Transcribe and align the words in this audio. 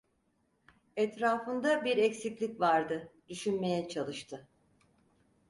Etrafında 0.95 1.85
bir 1.85 1.97
eksiklik 1.97 2.59
vardı, 2.59 3.09
düşünmeye 3.29 3.87
çalıştı. 3.87 4.47